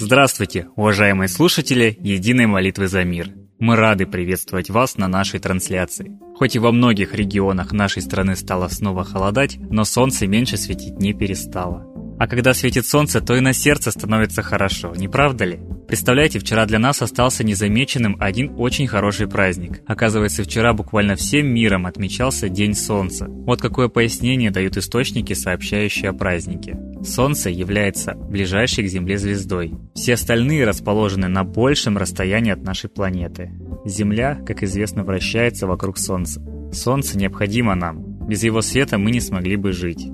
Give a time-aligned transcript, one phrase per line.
[0.00, 3.32] Здравствуйте, уважаемые слушатели Единой молитвы за мир.
[3.58, 6.16] Мы рады приветствовать вас на нашей трансляции.
[6.36, 11.14] Хоть и во многих регионах нашей страны стало снова холодать, но солнце меньше светить не
[11.14, 11.97] перестало.
[12.18, 15.60] А когда светит солнце, то и на сердце становится хорошо, не правда ли?
[15.86, 19.80] Представляете, вчера для нас остался незамеченным один очень хороший праздник.
[19.86, 23.26] Оказывается, вчера буквально всем миром отмечался День Солнца.
[23.26, 26.76] Вот какое пояснение дают источники, сообщающие о празднике.
[27.02, 29.74] Солнце является ближайшей к Земле звездой.
[29.94, 33.52] Все остальные расположены на большем расстоянии от нашей планеты.
[33.86, 36.42] Земля, как известно, вращается вокруг Солнца.
[36.70, 38.26] Солнце необходимо нам.
[38.28, 40.06] Без его света мы не смогли бы жить.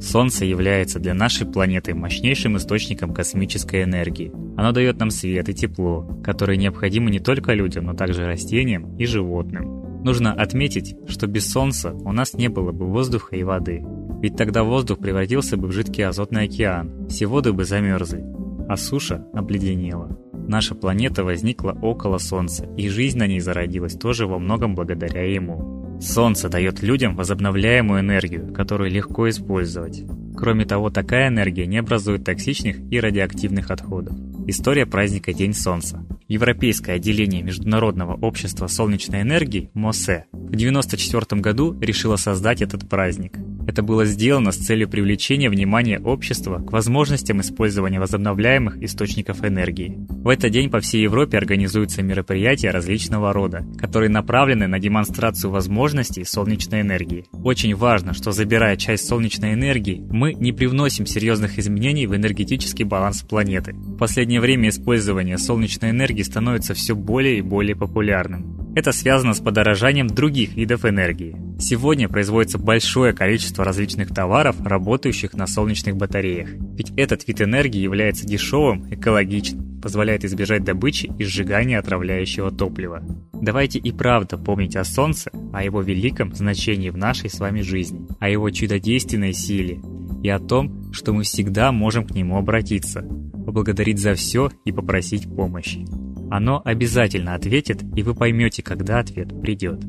[0.00, 4.32] Солнце является для нашей планеты мощнейшим источником космической энергии.
[4.56, 9.06] Оно дает нам свет и тепло, которые необходимы не только людям, но также растениям и
[9.06, 10.02] животным.
[10.04, 13.84] Нужно отметить, что без Солнца у нас не было бы воздуха и воды.
[14.22, 18.24] Ведь тогда воздух превратился бы в жидкий азотный океан, все воды бы замерзли,
[18.68, 20.16] а суша обледенела.
[20.32, 25.85] Наша планета возникла около Солнца, и жизнь на ней зародилась тоже во многом благодаря ему.
[26.00, 30.04] Солнце дает людям возобновляемую энергию, которую легко использовать.
[30.36, 34.14] Кроме того, такая энергия не образует токсичных и радиоактивных отходов.
[34.46, 36.06] История праздника День Солнца.
[36.28, 43.38] Европейское отделение Международного общества солнечной энергии МОСЭ в 1994 году решило создать этот праздник.
[43.66, 49.98] Это было сделано с целью привлечения внимания общества к возможностям использования возобновляемых источников энергии.
[50.08, 56.24] В этот день по всей Европе организуются мероприятия различного рода, которые направлены на демонстрацию возможностей
[56.24, 57.26] солнечной энергии.
[57.32, 63.22] Очень важно, что забирая часть солнечной энергии, мы не привносим серьезных изменений в энергетический баланс
[63.22, 63.72] планеты.
[63.72, 68.55] В последнее время использование солнечной энергии становится все более и более популярным.
[68.76, 71.34] Это связано с подорожанием других видов энергии.
[71.58, 76.50] Сегодня производится большое количество различных товаров, работающих на солнечных батареях.
[76.76, 83.02] Ведь этот вид энергии является дешевым, экологичным, позволяет избежать добычи и сжигания отравляющего топлива.
[83.32, 88.06] Давайте и правда помнить о Солнце, о его великом значении в нашей с вами жизни,
[88.20, 89.80] о его чудодейственной силе
[90.22, 93.00] и о том, что мы всегда можем к нему обратиться,
[93.46, 95.86] поблагодарить за все и попросить помощи.
[96.30, 99.84] Оно обязательно ответит, и вы поймете, когда ответ придет.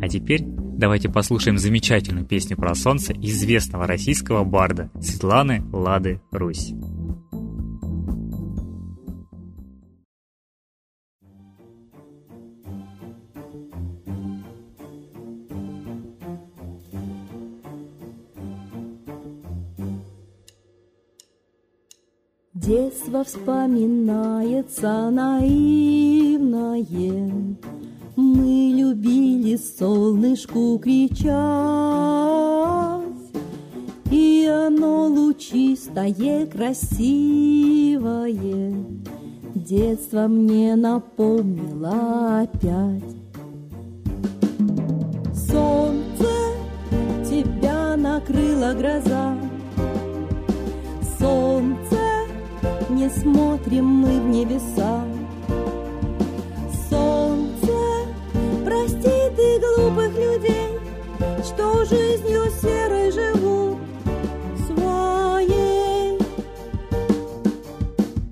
[0.00, 6.72] А теперь давайте послушаем замечательную песню про солнце известного российского барда Светланы Лады Русь.
[22.62, 26.86] Детство вспоминается наивное,
[28.14, 31.32] Мы любили солнышку кричать,
[34.12, 37.92] И оно лучистое, красивое.
[39.56, 43.16] Детство мне напомнило опять.
[45.34, 46.28] Солнце
[47.28, 49.36] тебя накрыла гроза,
[53.02, 55.02] не смотрим мы в небеса.
[56.88, 57.72] Солнце,
[58.64, 60.78] прости ты глупых людей,
[61.42, 63.78] что жизнью серой живут
[64.66, 66.18] своей.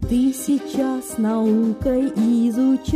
[0.08, 2.12] Ты сейчас наукой
[2.46, 2.90] изучаешься,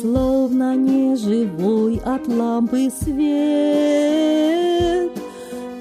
[0.00, 3.92] Словно неживой от лампы свет.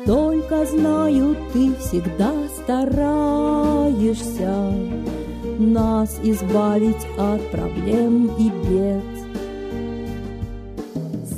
[0.05, 3.20] Только знаю, ты всегда стараешься
[5.57, 9.03] Нас избавить от проблем и бед.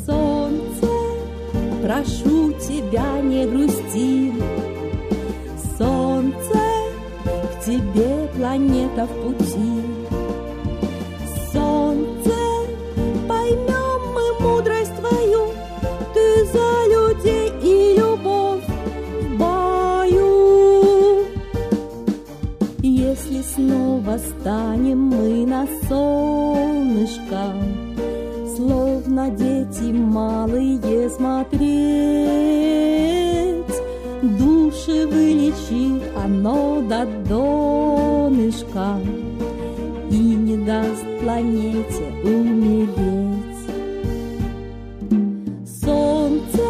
[0.05, 0.87] Солнце,
[1.83, 4.33] прошу тебя, не грусти,
[5.77, 6.59] Солнце,
[7.23, 9.92] к тебе планета в пути.
[30.63, 31.63] Малые смотреть,
[34.21, 38.97] Души вылечит оно до донышка
[40.09, 42.89] И не даст планете умереть.
[45.81, 46.67] Солнце,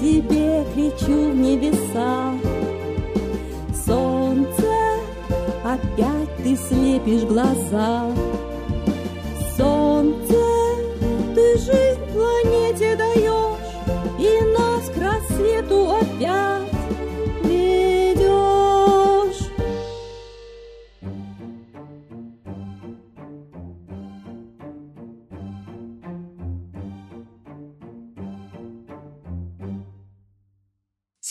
[0.00, 2.32] тебе кричу в небеса,
[3.84, 4.72] Солнце,
[5.64, 8.25] опять ты слепишь глаза.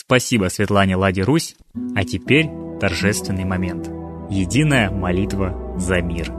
[0.08, 1.56] Спасибо Светлане Ладе Русь.
[1.96, 2.48] А теперь
[2.78, 3.88] торжественный момент.
[4.30, 6.32] Единая молитва за мир.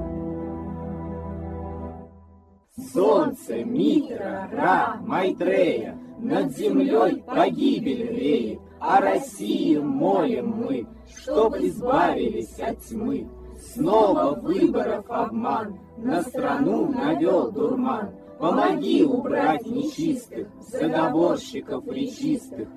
[2.94, 10.88] Солнце, Митра, Ра, Майтрея, Над землей погибель реет, О России молим мы,
[11.22, 13.28] Чтоб избавились от тьмы.
[13.74, 22.68] Снова выборов обман, На страну навел дурман, Помоги убрать нечистых, заговорщиков речистых,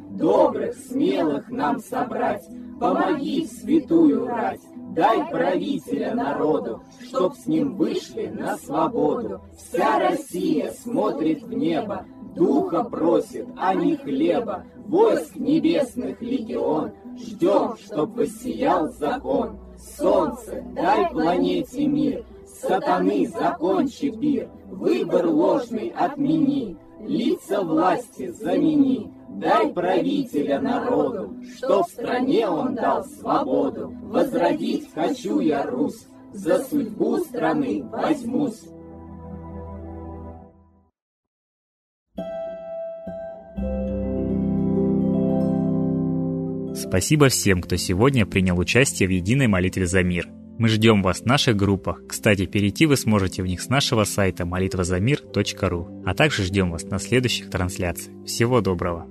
[1.40, 2.46] смелых нам собрать.
[2.78, 4.60] Помоги святую рать,
[4.94, 9.42] дай правителя народу, чтоб с ним вышли на свободу.
[9.56, 14.64] Вся Россия смотрит в небо, духа просит, а не хлеба.
[14.86, 19.58] Войск небесных легион, ждем, чтоб воссиял закон.
[19.98, 26.76] Солнце, дай планете мир, сатаны закончи пир, выбор ложный отмени,
[27.06, 33.94] лица власти замени, дай правителя народу, что в стране он дал свободу.
[34.02, 38.62] Возродить хочу я Русь, за судьбу страны возьмусь.
[46.74, 50.28] Спасибо всем, кто сегодня принял участие в единой молитве за мир–
[50.60, 52.02] мы ждем вас в наших группах.
[52.06, 56.02] Кстати, перейти вы сможете в них с нашего сайта молитвазамир.ру.
[56.04, 58.14] А также ждем вас на следующих трансляциях.
[58.26, 59.06] Всего доброго!